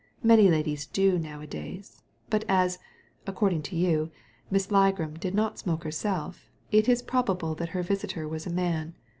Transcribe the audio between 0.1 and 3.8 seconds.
Many ladies do nowadays. But as— according to